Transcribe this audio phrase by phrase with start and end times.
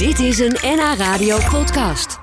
[0.00, 2.18] Dit is een NH Radio podcast.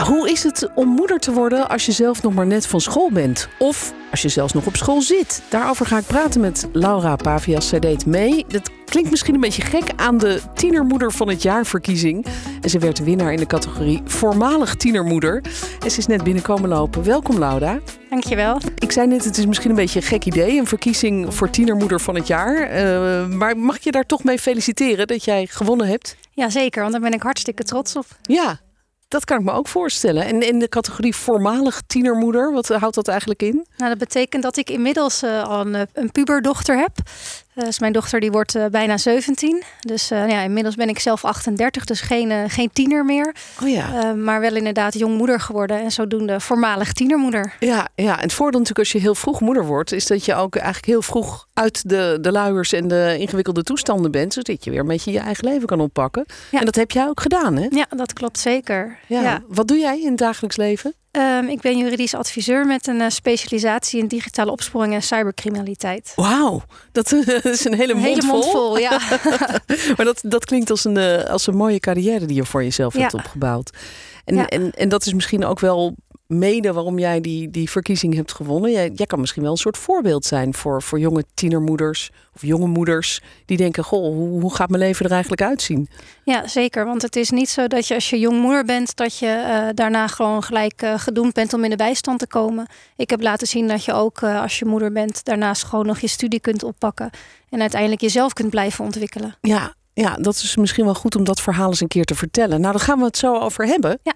[0.00, 3.10] Hoe is het om moeder te worden als je zelf nog maar net van school
[3.12, 3.48] bent?
[3.58, 5.42] Of als je zelfs nog op school zit?
[5.48, 7.68] Daarover ga ik praten met Laura Pavias.
[7.68, 8.44] Zij deed mee.
[8.48, 12.26] Dat klinkt misschien een beetje gek aan de tienermoeder van het jaar verkiezing.
[12.60, 15.42] En ze werd winnaar in de categorie voormalig tienermoeder.
[15.80, 17.04] En ze is net binnenkomen lopen.
[17.04, 17.80] Welkom Laura.
[18.10, 18.60] Dankjewel.
[18.78, 20.58] Ik zei net, het is misschien een beetje een gek idee.
[20.58, 22.84] Een verkiezing voor tienermoeder van het jaar.
[22.84, 26.16] Uh, maar mag ik je daar toch mee feliciteren dat jij gewonnen hebt?
[26.30, 28.06] Jazeker, want daar ben ik hartstikke trots op.
[28.22, 28.60] Ja,
[29.08, 30.24] dat kan ik me ook voorstellen.
[30.24, 33.66] En in de categorie voormalig tienermoeder, wat houdt dat eigenlijk in?
[33.76, 36.92] Nou, dat betekent dat ik inmiddels uh, al een, een puberdochter heb.
[37.54, 39.62] Dus mijn dochter die wordt uh, bijna 17.
[39.80, 43.34] Dus uh, ja, inmiddels ben ik zelf 38, dus geen, geen tiener meer.
[43.62, 44.14] Oh ja.
[44.14, 47.52] maar wel inderdaad jongmoeder geworden en zodoende voormalig tienermoeder.
[47.60, 49.92] Ja, ja, en het voordeel natuurlijk als je heel vroeg moeder wordt...
[49.92, 54.10] is dat je ook eigenlijk heel vroeg uit de, de luiers en de ingewikkelde toestanden
[54.10, 54.32] bent...
[54.32, 56.24] zodat je weer een beetje je eigen leven kan oppakken.
[56.50, 56.58] Ja.
[56.58, 57.66] En dat heb jij ook gedaan, hè?
[57.70, 58.98] Ja, dat klopt zeker.
[59.06, 59.22] Ja.
[59.22, 59.42] ja.
[59.48, 60.94] Wat doe jij in het dagelijks leven?
[61.16, 66.12] Um, ik ben juridisch adviseur met een uh, specialisatie in digitale opsporing en cybercriminaliteit.
[66.16, 66.62] Wauw,
[66.92, 67.12] dat,
[67.42, 68.32] is een hele mond hele vol.
[68.32, 69.00] Mond vol ja.
[69.96, 72.94] maar dat, dat klinkt als een, uh, als een mooie carrière die je voor jezelf
[72.94, 73.00] ja.
[73.00, 73.70] hebt opgebouwd.
[74.24, 74.48] En, ja.
[74.48, 75.94] en, en dat is misschien ook wel
[76.26, 78.72] mede waarom jij die, die verkiezing hebt gewonnen.
[78.72, 82.66] Jij, jij kan misschien wel een soort voorbeeld zijn voor, voor jonge tienermoeders of jonge
[82.66, 85.88] moeders die denken: Goh, hoe, hoe gaat mijn leven er eigenlijk uitzien?
[86.24, 86.84] Ja, zeker.
[86.84, 89.68] Want het is niet zo dat je als je jong moeder bent, dat je uh,
[89.74, 92.66] daarna gewoon gelijk uh, gedoemd bent om in de bijstand te komen.
[92.96, 95.98] Ik heb laten zien dat je ook uh, als je moeder bent, daarnaast gewoon nog
[95.98, 97.10] je studie kunt oppakken
[97.50, 99.36] en uiteindelijk jezelf kunt blijven ontwikkelen.
[99.40, 102.60] Ja, ja, dat is misschien wel goed om dat verhaal eens een keer te vertellen.
[102.60, 103.98] Nou, daar gaan we het zo over hebben.
[104.02, 104.14] Ja.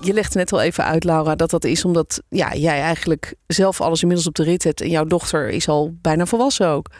[0.00, 3.80] Je legde net al even uit, Laura, dat dat is omdat ja, jij eigenlijk zelf
[3.80, 4.80] alles inmiddels op de rit hebt.
[4.80, 6.90] En jouw dochter is al bijna volwassen ook.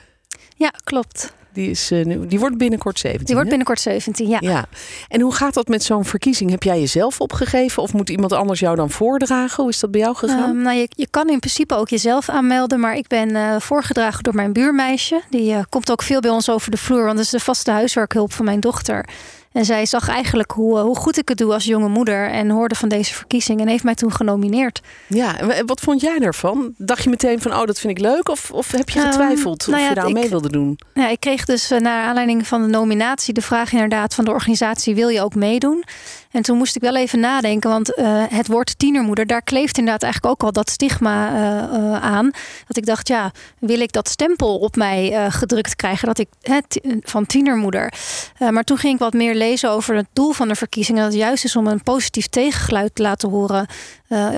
[0.56, 1.32] Ja, klopt.
[1.52, 3.24] Die, is, uh, die wordt binnenkort 17.
[3.24, 4.38] Die wordt binnenkort 17, ja.
[4.40, 4.66] ja.
[5.08, 6.50] En hoe gaat dat met zo'n verkiezing?
[6.50, 9.62] Heb jij jezelf opgegeven of moet iemand anders jou dan voordragen?
[9.62, 10.50] Hoe is dat bij jou gegaan?
[10.50, 14.22] Um, nou, je, je kan in principe ook jezelf aanmelden, maar ik ben uh, voorgedragen
[14.22, 15.22] door mijn buurmeisje.
[15.30, 17.70] Die uh, komt ook veel bij ons over de vloer, want dat is de vaste
[17.70, 19.08] huiswerkhulp van mijn dochter.
[19.54, 22.30] En zij zag eigenlijk hoe, hoe goed ik het doe als jonge moeder.
[22.30, 24.80] En hoorde van deze verkiezing en heeft mij toen genomineerd.
[25.06, 26.74] Ja, en wat vond jij daarvan?
[26.76, 28.28] Dacht je meteen van, oh, dat vind ik leuk?
[28.28, 30.78] Of, of heb je getwijfeld um, nou ja, of je daar ik, mee wilde doen?
[30.94, 34.30] Ja, ik kreeg dus uh, naar aanleiding van de nominatie de vraag inderdaad van de
[34.30, 35.84] organisatie: wil je ook meedoen?
[36.34, 40.02] En toen moest ik wel even nadenken, want uh, het woord tienermoeder, daar kleeft inderdaad
[40.02, 42.30] eigenlijk ook al dat stigma uh, uh, aan.
[42.66, 46.28] Dat ik dacht, ja, wil ik dat stempel op mij gedrukt krijgen, dat ik
[47.00, 47.92] van tienermoeder.
[48.50, 51.02] maar toen ging ik wat meer lezen over het doel van de verkiezingen.
[51.02, 53.66] Dat het juist is om een positief tegengeluid te laten horen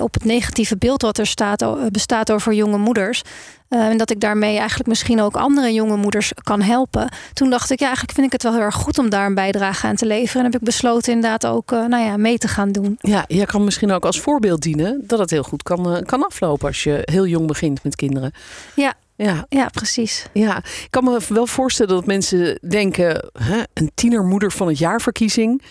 [0.01, 3.21] op het negatieve beeld wat er staat, bestaat over jonge moeders.
[3.69, 7.09] Uh, en dat ik daarmee eigenlijk misschien ook andere jonge moeders kan helpen.
[7.33, 9.35] Toen dacht ik, ja, eigenlijk vind ik het wel heel erg goed om daar een
[9.35, 10.45] bijdrage aan te leveren.
[10.45, 12.95] En heb ik besloten inderdaad ook uh, nou ja, mee te gaan doen.
[12.99, 16.25] Ja, jij kan misschien ook als voorbeeld dienen dat het heel goed kan, uh, kan
[16.25, 18.31] aflopen als je heel jong begint met kinderen.
[18.75, 19.45] Ja, ja.
[19.49, 20.25] ja, precies.
[20.33, 25.61] Ja, ik kan me wel voorstellen dat mensen denken: hè, een tienermoeder van het jaarverkiezing.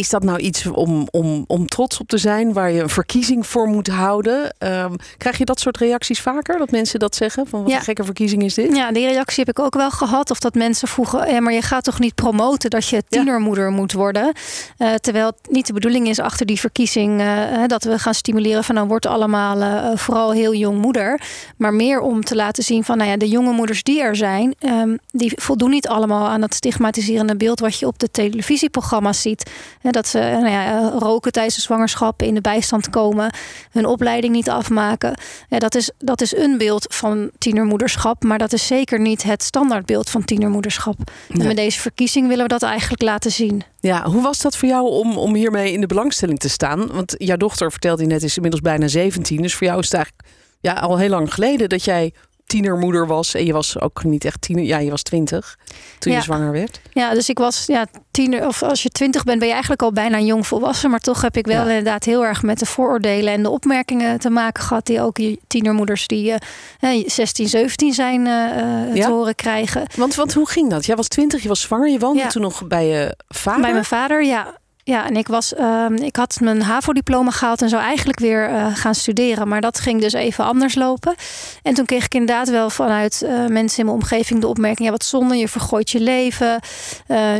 [0.00, 3.46] Is dat nou iets om, om, om trots op te zijn, waar je een verkiezing
[3.46, 4.54] voor moet houden?
[4.58, 6.58] Um, krijg je dat soort reacties vaker?
[6.58, 7.46] Dat mensen dat zeggen?
[7.46, 7.76] Van wat ja.
[7.76, 8.76] een gekke verkiezing is dit?
[8.76, 10.30] Ja, die reactie heb ik ook wel gehad.
[10.30, 13.70] Of dat mensen vroegen, ja, maar je gaat toch niet promoten dat je tienermoeder ja.
[13.70, 14.32] moet worden?
[14.78, 18.64] Uh, terwijl het niet de bedoeling is achter die verkiezing uh, dat we gaan stimuleren
[18.64, 21.20] van nou wordt allemaal uh, vooral heel jong moeder.
[21.56, 24.54] Maar meer om te laten zien van nou ja, de jonge moeders die er zijn,
[24.60, 29.50] um, die voldoen niet allemaal aan dat stigmatiserende beeld wat je op de televisieprogramma's ziet.
[29.92, 33.32] Dat ze nou ja, roken tijdens de zwangerschap, in de bijstand komen,
[33.70, 35.14] hun opleiding niet afmaken.
[35.48, 39.42] Ja, dat, is, dat is een beeld van tienermoederschap, maar dat is zeker niet het
[39.42, 40.96] standaardbeeld van tienermoederschap.
[41.28, 43.62] En met deze verkiezing willen we dat eigenlijk laten zien.
[43.80, 46.86] Ja, hoe was dat voor jou om, om hiermee in de belangstelling te staan?
[46.92, 49.42] Want jouw dochter, vertelde je net, is inmiddels bijna 17.
[49.42, 50.24] Dus voor jou is het eigenlijk
[50.60, 52.12] ja, al heel lang geleden dat jij
[52.50, 53.34] tienermoeder was.
[53.34, 54.64] En je was ook niet echt tiener.
[54.64, 55.58] Ja, je was twintig
[55.98, 56.18] toen ja.
[56.18, 56.80] je zwanger werd.
[56.92, 58.46] Ja, dus ik was ja, tiener.
[58.46, 60.90] Of als je twintig bent, ben je eigenlijk al bijna jong volwassen.
[60.90, 61.68] Maar toch heb ik wel ja.
[61.68, 64.86] inderdaad heel erg met de vooroordelen en de opmerkingen te maken gehad.
[64.86, 65.16] Die ook
[65.46, 66.34] tienermoeders die
[66.80, 69.06] uh, 16, 17 zijn uh, ja?
[69.06, 69.86] te horen krijgen.
[69.96, 70.86] Want, want hoe ging dat?
[70.86, 71.88] Jij was twintig, je was zwanger.
[71.88, 73.60] Je woonde toen nog bij je vader?
[73.60, 74.58] Bij mijn vader, ja.
[74.84, 78.76] Ja, en ik, was, uh, ik had mijn HAVO-diploma gehaald en zou eigenlijk weer uh,
[78.76, 79.48] gaan studeren.
[79.48, 81.14] Maar dat ging dus even anders lopen.
[81.62, 84.86] En toen kreeg ik inderdaad wel vanuit uh, mensen in mijn omgeving de opmerking...
[84.86, 86.60] ja, wat zonde, je vergooit je leven.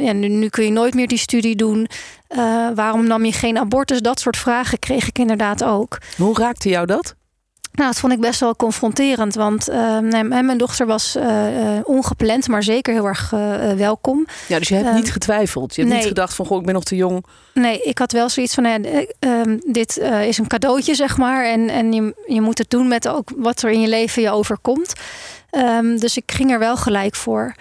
[0.00, 1.88] ja, nu, nu, kun je nooit meer die studie doen.
[2.74, 4.00] waarom nam je geen abortus?
[4.00, 5.98] Dat soort vragen kreeg ik inderdaad ook.
[6.16, 7.14] Hoe raakte jou dat?
[7.72, 9.34] Nou, dat vond ik best wel confronterend.
[9.34, 14.26] Want uh, nee, mijn dochter was uh, ongepland, maar zeker heel erg uh, welkom.
[14.48, 15.74] Ja, dus je hebt niet getwijfeld.
[15.74, 16.02] Je hebt nee.
[16.02, 17.24] niet gedacht van, goh, ik ben nog te jong.
[17.54, 21.44] Nee, ik had wel zoiets van, ehm, dit is een cadeautje, zeg maar.
[21.44, 24.30] En, en je, je moet het doen met ook wat er in je leven je
[24.30, 24.92] overkomt.
[25.50, 27.54] Um, dus ik ging er wel gelijk voor.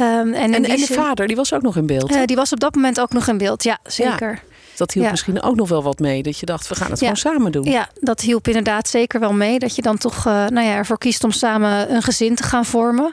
[0.00, 2.26] Um, en, en, en de vader, die was ook nog in beeld?
[2.26, 4.30] die was op dat moment ook nog in beeld, ja, zeker.
[4.30, 4.54] Ja.
[4.76, 6.22] Dat hielp misschien ook nog wel wat mee.
[6.22, 7.64] Dat je dacht, we gaan het gewoon samen doen.
[7.64, 9.58] Ja, dat hielp inderdaad zeker wel mee.
[9.58, 12.64] Dat je dan toch uh, nou ja, ervoor kiest om samen een gezin te gaan
[12.64, 13.12] vormen.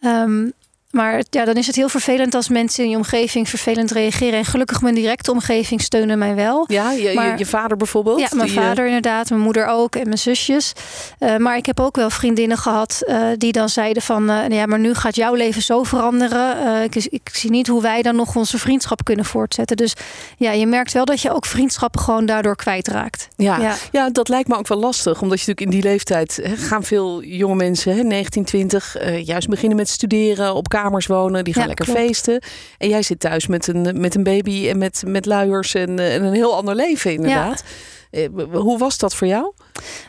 [0.00, 0.52] Um,
[0.90, 4.38] maar ja, dan is het heel vervelend als mensen in je omgeving vervelend reageren.
[4.38, 6.64] En gelukkig mijn directe omgeving steunen mij wel.
[6.66, 8.20] Ja, je, je, je vader bijvoorbeeld?
[8.20, 10.72] Ja, mijn vader inderdaad, mijn moeder ook en mijn zusjes.
[11.20, 14.30] Uh, maar ik heb ook wel vriendinnen gehad uh, die dan zeiden van...
[14.30, 16.82] Uh, ja, maar nu gaat jouw leven zo veranderen.
[16.82, 19.76] Ik, ik, zie niet hoe wij dan nog onze vriendschap kunnen voortzetten.
[19.76, 19.94] Dus
[20.36, 23.28] ja, je merkt wel dat je ook vriendschappen gewoon daardoor kwijtraakt.
[23.36, 23.74] Ja, ja.
[23.92, 25.22] ja dat lijkt me ook wel lastig.
[25.22, 26.40] Omdat je natuurlijk in die leeftijd...
[26.42, 28.96] Hè, gaan veel jonge mensen, hè, 19, 20...
[29.24, 32.42] juist beginnen met studeren op kamers wonen, die gaan lekker feesten.
[32.78, 36.24] En jij zit thuis met een, met een baby en met, met luiers en, en
[36.24, 37.64] een heel ander leven inderdaad.
[38.10, 39.52] Eh, hoe was dat voor jou?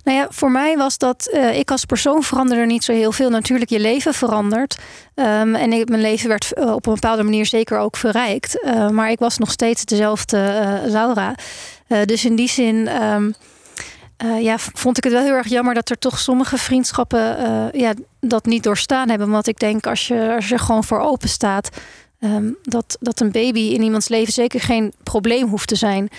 [0.03, 3.29] Nou ja, voor mij was dat uh, ik als persoon veranderde niet zo heel veel.
[3.29, 4.77] Natuurlijk, je leven verandert.
[5.15, 8.63] Um, en ik, mijn leven werd uh, op een bepaalde manier zeker ook verrijkt.
[8.63, 10.37] Uh, maar ik was nog steeds dezelfde
[10.85, 11.35] Laura.
[12.05, 13.03] dus in die zin.
[13.03, 13.35] Um,
[14.23, 17.81] uh, ja, vond ik het wel heel erg jammer dat er toch sommige vriendschappen uh,
[17.81, 19.29] ja, dat niet doorstaan hebben.
[19.29, 21.69] Want ik denk als je, als je gewoon voor open staat,
[22.19, 26.09] um, dat, dat een baby in iemands leven zeker geen probleem hoeft te zijn.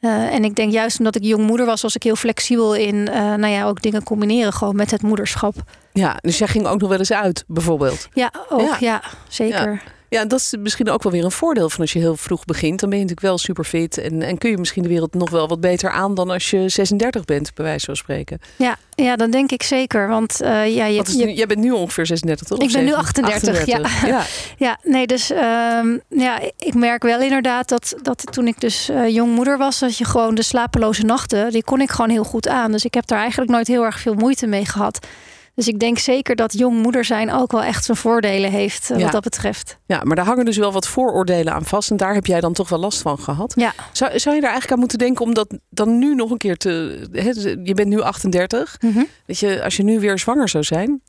[0.00, 3.02] Uh, en ik denk juist omdat ik jong moeder was, was ik heel flexibel in
[3.04, 5.54] nou ja, ook dingen combineren gewoon met het moederschap.
[5.92, 8.08] Ja, dus jij ging ook nog wel eens uit, bijvoorbeeld?
[8.12, 9.72] Ja, ook, ja, ja zeker.
[9.72, 9.80] Ja.
[10.12, 12.80] Ja, dat is misschien ook wel weer een voordeel van als je heel vroeg begint.
[12.80, 15.30] Dan ben je natuurlijk wel super fit en, en kun je misschien de wereld nog
[15.30, 18.38] wel wat beter aan dan als je 36 bent, bij wijze van spreken.
[18.56, 20.08] Ja, ja dat denk ik zeker.
[20.08, 22.58] Want uh, ja, je, je, jij bent nu ongeveer 36, toch?
[22.58, 23.80] Ik ben nu 38, Ja.
[24.06, 24.22] ja.
[24.66, 24.78] ja.
[24.82, 29.34] nee, dus um, ja, ik merk wel inderdaad dat, dat toen ik dus uh, jong
[29.34, 32.72] moeder was, dat je gewoon de slapeloze nachten, die kon ik gewoon heel goed aan.
[32.72, 35.06] Dus ik heb daar eigenlijk nooit heel erg veel moeite mee gehad.
[35.54, 39.02] Dus ik denk zeker dat jong moeder zijn ook wel echt zijn voordelen heeft uh,
[39.02, 39.78] wat dat betreft.
[39.86, 41.90] Ja, maar daar hangen dus wel wat vooroordelen aan vast.
[41.90, 43.52] En daar heb jij dan toch wel last van gehad.
[43.56, 43.72] Ja.
[43.92, 46.56] Zou, zou je daar eigenlijk aan moeten denken om dat dan nu nog een keer
[46.56, 47.00] te...
[47.12, 47.30] He,
[47.62, 48.76] je bent nu 38.
[48.80, 49.06] Mm -hmm.
[49.26, 51.02] Dat je, als je nu weer zwanger zou zijn...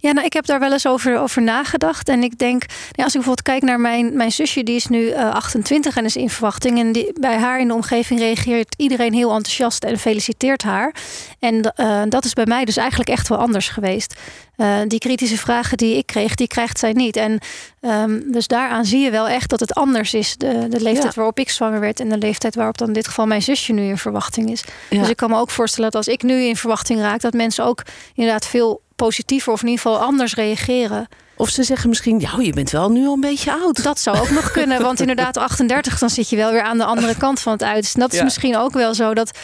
[0.00, 2.08] Ja, nou, ik heb daar wel eens over, over nagedacht.
[2.08, 2.62] En ik denk,
[2.94, 6.16] als ik bijvoorbeeld kijk naar mijn, mijn zusje, die is nu uh, 28 en is
[6.16, 6.78] in verwachting.
[6.78, 10.94] En die, bij haar in de omgeving reageert iedereen heel enthousiast en feliciteert haar.
[11.38, 14.14] En uh, dat is bij mij dus eigenlijk echt wel anders geweest.
[14.56, 17.16] Uh, die kritische vragen die ik kreeg, die krijgt zij niet.
[17.16, 17.38] En
[17.80, 20.36] um, dus daaraan zie je wel echt dat het anders is.
[20.36, 21.14] De, de leeftijd ja.
[21.14, 23.82] waarop ik zwanger werd en de leeftijd waarop dan in dit geval mijn zusje nu
[23.82, 24.64] in verwachting is.
[24.90, 25.00] Ja.
[25.00, 27.64] Dus ik kan me ook voorstellen dat als ik nu in verwachting raak, dat mensen
[27.64, 27.82] ook
[28.14, 31.08] inderdaad veel positiever of in ieder geval anders reageren.
[31.38, 33.82] Of ze zeggen misschien, ja, je bent wel nu al een beetje oud.
[33.82, 36.84] Dat zou ook nog kunnen, want inderdaad 38, dan zit je wel weer aan de
[36.84, 37.82] andere kant van het uit.
[37.82, 38.24] Dus dat is ja.
[38.24, 39.38] misschien ook wel zo dat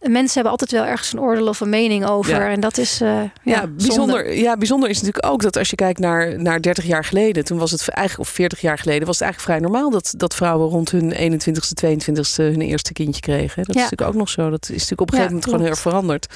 [0.00, 2.34] mensen hebben altijd wel ergens een oordeel of een mening over.
[2.34, 2.50] Ja.
[2.50, 4.34] En dat is uh, ja, ja, bijzonder.
[4.34, 7.58] Ja, bijzonder is natuurlijk ook dat als je kijkt naar, naar 30 jaar geleden, toen
[7.58, 10.68] was het eigenlijk, of 40 jaar geleden, was het eigenlijk vrij normaal dat, dat vrouwen
[10.68, 13.64] rond hun 21ste, 22ste hun eerste kindje kregen.
[13.64, 14.50] Dat is natuurlijk ook nog zo.
[14.50, 16.26] Dat is natuurlijk op een gegeven moment gewoon heel erg veranderd.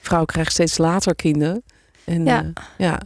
[0.00, 1.62] Vrouwen krijgen steeds later kinderen.
[2.04, 2.42] En, ja.
[2.42, 3.00] Uh, ja.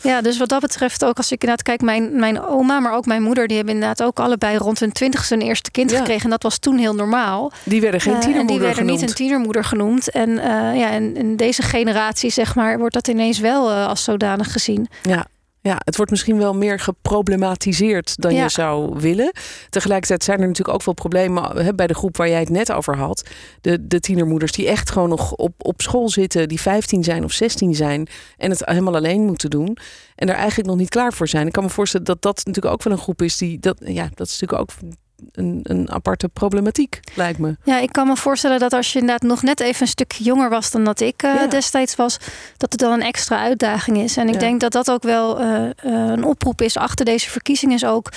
[0.00, 3.06] Ja, dus wat dat betreft ook als ik inderdaad kijk, mijn, mijn oma, maar ook
[3.06, 5.98] mijn moeder, die hebben inderdaad ook allebei rond hun twintigste een eerste kind ja.
[5.98, 6.24] gekregen.
[6.24, 7.52] En dat was toen heel normaal.
[7.64, 9.00] Die werden geen tienermoeder uh, En die werden genoemd.
[9.00, 10.10] niet een tienermoeder genoemd.
[10.10, 14.04] En uh, ja, in, in, deze generatie, zeg maar, wordt dat ineens wel uh, als
[14.04, 14.88] zodanig gezien.
[15.02, 15.26] Ja,
[15.66, 18.42] ja, het wordt misschien wel meer geproblematiseerd dan ja.
[18.42, 19.32] je zou willen.
[19.68, 22.72] Tegelijkertijd zijn er natuurlijk ook wel problemen hè, bij de groep waar jij het net
[22.72, 23.28] over had.
[23.60, 27.32] De, de tienermoeders die echt gewoon nog op, op school zitten, die 15 zijn of
[27.32, 29.76] 16 zijn en het helemaal alleen moeten doen.
[30.14, 31.46] En er eigenlijk nog niet klaar voor zijn.
[31.46, 34.08] Ik kan me voorstellen dat dat natuurlijk ook wel een groep is die dat, ja,
[34.14, 34.70] dat is natuurlijk ook
[35.32, 37.56] een, een, aparte problematiek, lijkt me.
[37.64, 40.50] Ja, ik kan me voorstellen dat als je inderdaad nog net even een stuk jonger
[40.50, 41.46] was dan dat ik uh, ja.
[41.46, 42.18] destijds was,
[42.56, 44.16] dat het dan een extra uitdaging is.
[44.16, 44.40] En ik ja.
[44.40, 48.12] denk dat dat ook wel uh, uh, een oproep is achter deze verkiezing, is ook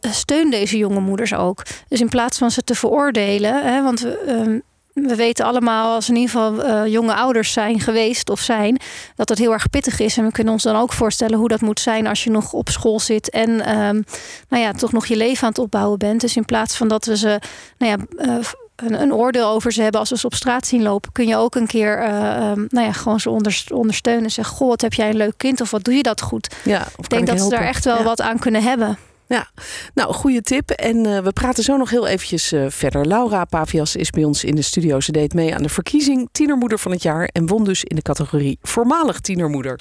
[0.00, 1.62] steun deze jonge moeders ook.
[1.88, 4.62] Dus in plaats van ze te veroordelen, hè, want we
[4.94, 8.80] we weten allemaal, als in ieder geval uh, jonge ouders zijn geweest of zijn,
[9.14, 10.16] dat het heel erg pittig is.
[10.16, 12.68] En we kunnen ons dan ook voorstellen hoe dat moet zijn als je nog op
[12.68, 14.04] school zit en um,
[14.48, 16.20] nou ja, toch nog je leven aan het opbouwen bent.
[16.20, 17.40] Dus in plaats van dat we ze
[17.78, 18.44] nou ja, uh,
[18.76, 21.36] een, een, oordeel over ze hebben als we ze op straat zien lopen, kun je
[21.36, 24.24] ook een keer uh, um, nou ja, gewoon ze onder, ondersteunen.
[24.24, 26.54] En zeggen: Goh, wat heb jij een leuk kind of wat doe je dat goed?
[26.64, 27.56] Ja, ik denk dat helpen.
[27.56, 28.02] ze daar echt wel ja.
[28.02, 28.98] wat aan kunnen hebben.
[29.26, 29.50] Ja,
[29.94, 30.70] nou, goede tip.
[30.70, 33.06] En uh, we praten zo nog heel eventjes uh, verder.
[33.06, 35.00] Laura Pavias is bij ons in de studio.
[35.00, 38.02] Ze deed mee aan de verkiezing Tienermoeder van het jaar en won dus in de
[38.02, 39.76] categorie Voormalig Tienermoeder.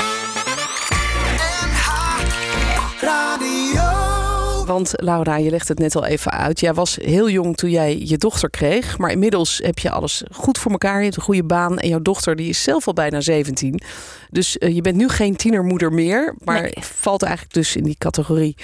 [4.65, 6.59] Want Laura, je legt het net al even uit.
[6.59, 8.97] Jij was heel jong toen jij je dochter kreeg.
[8.97, 10.97] Maar inmiddels heb je alles goed voor elkaar.
[10.97, 11.79] Je hebt een goede baan.
[11.79, 13.81] En jouw dochter die is zelf al bijna 17.
[14.29, 16.35] Dus uh, je bent nu geen tienermoeder meer.
[16.37, 16.73] Maar nee.
[16.79, 18.55] valt eigenlijk dus in die categorie.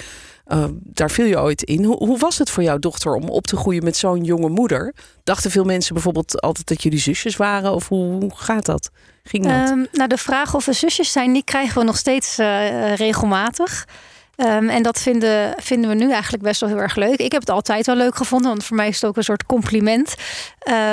[0.52, 1.84] Uh, daar viel je ooit in.
[1.84, 4.94] Hoe, hoe, was het voor jouw dochter om op te groeien met zo'n jonge moeder?
[5.24, 7.72] Dachten veel mensen bijvoorbeeld altijd dat jullie zusjes waren?
[7.72, 8.90] Of hoe, gaat dat?
[9.22, 9.70] Ging dat?
[9.70, 13.86] Um, nou, de vraag of we zusjes zijn, die krijgen we nog steeds uh, regelmatig.
[14.40, 17.18] Um, en dat vinden, vinden we nu eigenlijk best wel heel erg leuk.
[17.18, 19.46] Ik heb het altijd wel leuk gevonden, want voor mij is het ook een soort
[19.46, 20.14] compliment.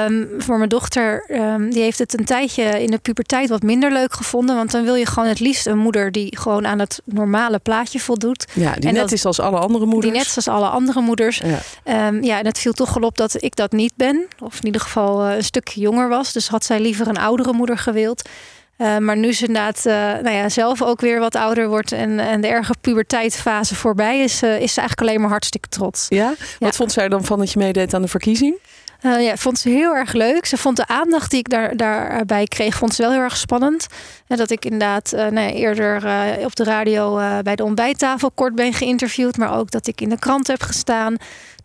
[0.06, 3.92] Um, voor mijn dochter, um, die heeft het een tijdje in de puberteit wat minder
[3.92, 4.56] leuk gevonden.
[4.56, 8.00] Want dan wil je gewoon het liefst een moeder die gewoon aan het normale plaatje
[8.00, 8.46] voldoet.
[8.54, 10.12] Ja, die en net dat, is als alle andere moeders.
[10.12, 11.42] Die net is als alle andere moeders.
[11.86, 12.12] Ja.
[12.22, 14.27] ja, en het viel toch wel op dat ik dat niet ben.
[14.39, 16.34] Of in ieder geval uh, een stukje jonger was.
[16.34, 18.30] Dus had zij liever een oudere moeder gewild.
[18.77, 22.19] Uh, maar nu ze inderdaad uh, nou ja, zelf ook weer wat ouder wordt en,
[22.19, 26.05] en de erge puberteitfase voorbij is, uh, is ze eigenlijk alleen maar hartstikke trots.
[26.10, 26.27] Ja?
[26.27, 26.72] Wat ja.
[26.72, 28.57] vond zij dan van dat je meedeed aan de verkiezing?
[29.01, 30.46] Ja, vond ze heel erg leuk.
[30.46, 33.88] Ze vond de aandacht die ik daar, daarbij kreeg, vond ze wel heel erg spannend.
[34.27, 35.96] En dat ik inderdaad nou ja, eerder
[36.46, 39.38] op de radio bij de ontbijttafel kort ben geïnterviewd.
[39.38, 41.15] Maar ook dat ik in de krant heb gestaan.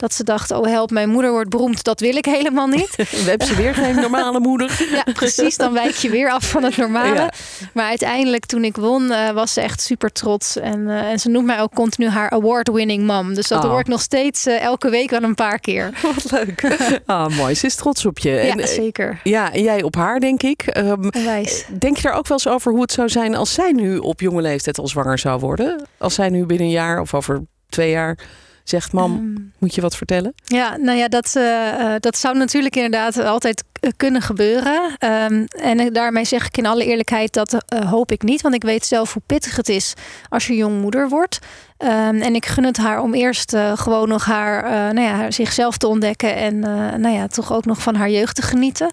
[0.03, 1.85] Dat ze dacht, oh help, mijn moeder wordt beroemd.
[1.85, 2.97] Dat wil ik helemaal niet.
[2.97, 4.87] We hebben ze weer geen normale moeder.
[5.07, 5.57] ja, precies.
[5.57, 7.15] Dan wijk je weer af van het normale.
[7.15, 7.33] Ja.
[7.75, 10.57] Maar uiteindelijk, toen ik won, was ze echt super trots.
[10.57, 13.35] En, en ze noemt mij ook continu haar award-winning mom.
[13.35, 13.71] Dus dat oh.
[13.71, 15.91] hoor ik nog steeds elke week wel een paar keer.
[16.15, 17.01] Wat leuk.
[17.07, 17.55] Ah, mooi.
[17.55, 18.31] Ze is trots op je.
[18.31, 19.21] Ja, en, zeker.
[19.23, 20.77] Ja, en jij op haar, denk ik.
[20.77, 21.65] Um, Wijs.
[21.79, 24.21] Denk je daar ook wel eens over hoe het zou zijn als zij nu op
[24.21, 25.87] jonge leeftijd al zwanger zou worden?
[25.99, 28.19] Als zij nu binnen een jaar of over twee jaar
[28.65, 30.35] zegt: Mam, um, moet je wat vertellen?
[30.45, 33.65] Ja, nou ja, dat, uh, dat zou natuurlijk inderdaad altijd
[33.97, 34.97] kunnen gebeuren.
[35.01, 38.41] Um, en daarmee zeg ik in alle eerlijkheid dat uh, hoop ik niet.
[38.41, 39.95] Want ik weet zelf hoe pittig het is
[40.29, 41.39] als je jongmoeder wordt.
[41.79, 44.63] Um, en ik gun het haar om eerst uh, gewoon nog haar,
[44.95, 46.37] nou ja, zichzelf te ontdekken.
[46.37, 46.59] En
[47.01, 48.91] nou ja, toch ook nog van haar jeugd te genieten.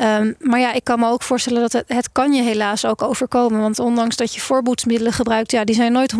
[0.00, 3.02] Um, maar ja, ik kan me ook voorstellen dat het, het kan je helaas ook
[3.02, 3.60] overkomen.
[3.60, 6.14] Want ondanks dat je voorboedsmiddelen gebruikt, ja, die zijn nooit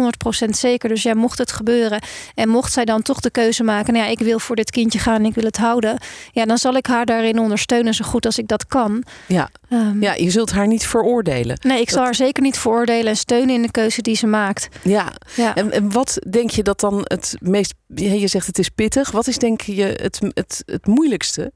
[0.46, 0.88] 100% zeker.
[0.88, 2.02] Dus ja, mocht het gebeuren
[2.34, 4.98] en mocht zij dan toch de keuze maken, nou ja, ik wil voor dit kindje
[4.98, 5.98] gaan en ik wil het houden.
[6.32, 9.04] Ja, dan zal ik haar daarin ondersteunen zo goed als ik dat kan.
[9.26, 11.58] Ja, um, ja je zult haar niet veroordelen.
[11.62, 14.68] Nee, ik zal haar zeker niet veroordelen en steunen in de keuze die ze maakt.
[14.82, 15.54] Ja, ja.
[15.54, 19.10] En, en wat denk je dat dan het meest, je zegt het is pittig.
[19.10, 21.52] Wat is denk je het, het, het moeilijkste?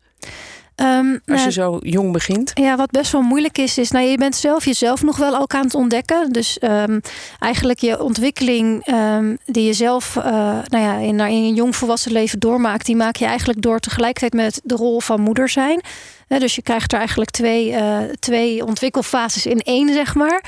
[0.83, 2.51] Um, Als je uh, zo jong begint?
[2.55, 5.55] Ja, wat best wel moeilijk is, is nou, je bent zelf jezelf nog wel ook
[5.55, 6.33] aan het ontdekken.
[6.33, 7.01] Dus um,
[7.39, 10.25] eigenlijk je ontwikkeling um, die je zelf uh,
[10.65, 14.61] nou ja, in, in je jongvolwassen leven doormaakt, die maak je eigenlijk door tegelijkertijd met
[14.65, 15.81] de rol van moeder zijn.
[16.39, 20.45] Dus je krijgt er eigenlijk twee, uh, twee ontwikkelfases in één, zeg maar.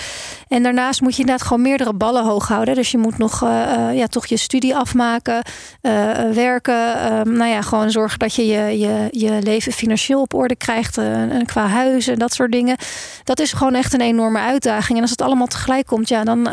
[0.48, 2.74] En daarnaast moet je inderdaad gewoon meerdere ballen hoog houden.
[2.74, 5.42] Dus je moet nog uh, uh, ja, toch je studie afmaken,
[6.32, 6.74] werken.
[7.36, 11.00] nou ja, gewoon zorgen dat je je, je, je leven financieel op orde krijgt.
[11.44, 12.76] qua huis en dat soort dingen.
[13.24, 14.96] Dat is gewoon echt een enorme uitdaging.
[14.96, 16.48] En als het allemaal tegelijk komt, ja, dan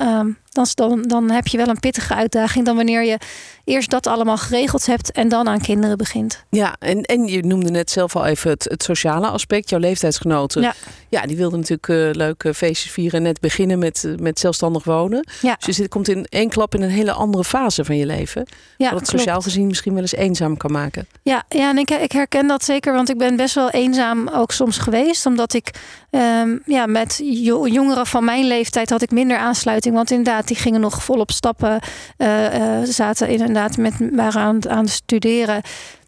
[0.51, 3.17] dan, dan, dan heb je wel een pittige uitdaging dan wanneer je
[3.63, 6.43] eerst dat allemaal geregeld hebt en dan aan kinderen begint.
[6.49, 9.69] Ja, en, en je noemde net zelf al even het, het sociale aspect.
[9.69, 10.73] Jouw leeftijdsgenoten, ja,
[11.09, 15.27] ja die wilden natuurlijk uh, leuke feestjes vieren en net beginnen met, met zelfstandig wonen.
[15.41, 15.57] Ja.
[15.65, 18.47] Dus je komt in één klap in een hele andere fase van je leven.
[18.77, 19.43] Ja, wat het sociaal klopt.
[19.43, 21.07] gezien misschien wel eens eenzaam kan maken.
[21.21, 24.51] Ja, ja en ik, ik herken dat zeker, want ik ben best wel eenzaam ook
[24.51, 25.25] soms geweest.
[25.25, 25.71] Omdat ik
[26.11, 29.95] um, ja, met jongeren van mijn leeftijd had ik minder aansluiting.
[29.95, 31.79] Want inderdaad, die gingen nog volop stappen.
[32.17, 35.61] Uh, uh, zaten inderdaad met, waren aan, aan het studeren.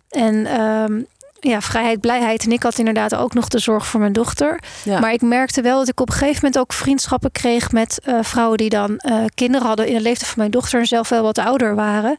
[0.10, 1.06] En um,
[1.50, 2.44] ja, vrijheid, blijheid.
[2.44, 4.60] En ik had inderdaad ook nog de zorg voor mijn dochter.
[4.84, 5.00] Ja.
[5.00, 8.18] Maar ik merkte wel dat ik op een gegeven moment ook vriendschappen kreeg met uh,
[8.22, 11.24] vrouwen die dan uh, kinderen hadden in de leeftijd van mijn dochter en zelf wel
[11.24, 12.16] wat ouder waren.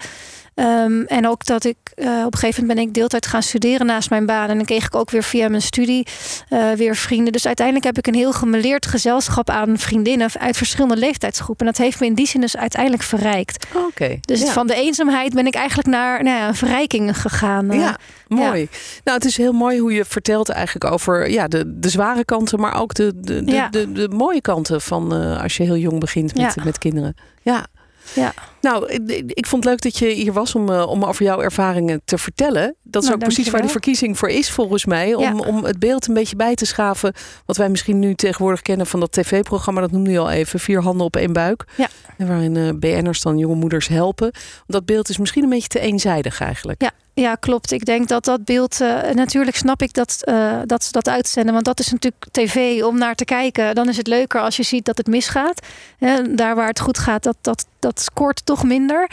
[0.56, 3.86] Um, en ook dat ik uh, op een gegeven moment ben ik deeltijd gaan studeren
[3.86, 4.48] naast mijn baan.
[4.48, 6.06] En dan kreeg ik ook weer via mijn studie
[6.50, 7.32] uh, weer vrienden.
[7.32, 11.66] Dus uiteindelijk heb ik een heel gemeleerd gezelschap aan vriendinnen uit verschillende leeftijdsgroepen.
[11.66, 13.66] En dat heeft me in die zin dus uiteindelijk verrijkt.
[13.74, 13.86] Oké.
[13.86, 14.18] Okay.
[14.20, 14.52] Dus ja.
[14.52, 17.72] van de eenzaamheid ben ik eigenlijk naar nou ja, een verrijking gegaan.
[17.72, 18.60] Uh, Ja, mooi.
[18.60, 18.78] Ja.
[19.04, 22.60] Nou, het is heel mooi hoe je vertelt eigenlijk over ja, de, de zware kanten,
[22.60, 23.68] maar ook de, de, de, Ja.
[23.68, 27.14] de, de, mooie kanten van als je heel jong begint met, met kinderen.
[27.42, 27.66] Ja.
[28.14, 28.34] Ja.
[28.60, 31.40] Nou, ik, ik vond het leuk dat je hier was om, uh, om over jouw
[31.40, 32.74] ervaringen te vertellen.
[32.82, 35.14] Dat is Nou, ook precies waar die verkiezing voor is, volgens mij.
[35.14, 35.32] Om, Ja.
[35.32, 37.12] om het beeld een beetje bij te schaven.
[37.46, 39.80] Wat wij misschien nu tegenwoordig kennen van dat tv-programma.
[39.80, 40.60] Dat noemde je al even.
[40.60, 41.64] Vier handen op één buik.
[41.76, 41.88] Ja.
[42.18, 44.32] Waarin eh, BN'ers dan jonge moeders helpen.
[44.66, 46.82] Dat beeld is misschien een beetje te eenzijdig eigenlijk.
[46.82, 47.72] Ja, ja, klopt.
[47.72, 48.80] Ik denk dat dat beeld.
[48.80, 51.52] eh, natuurlijk snap ik dat, eh, dat ze dat uitzenden.
[51.52, 53.74] Want dat is natuurlijk tv om naar te kijken.
[53.74, 55.66] Dan is het leuker als je ziet dat het misgaat.
[55.98, 59.10] Hè, daar waar het goed gaat, dat, dat, dat scoort toch minder.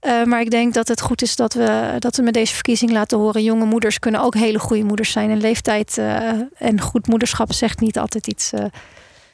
[0.00, 2.90] Eh, maar ik denk dat het goed is dat we, dat we met deze verkiezing
[2.90, 3.42] laten horen.
[3.42, 5.30] Jonge moeders kunnen ook hele goede moeders zijn.
[5.30, 5.98] En leeftijd
[6.54, 8.50] en goed moederschap zegt niet altijd iets.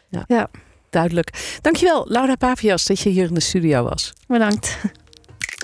[0.09, 0.25] Ja.
[0.27, 0.51] ja,
[0.91, 1.59] Duidelijk.
[1.61, 4.13] Dankjewel, Laura Pavias, dat je hier in de studio was.
[4.27, 4.79] bedankt.